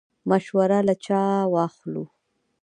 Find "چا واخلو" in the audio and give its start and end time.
1.05-2.03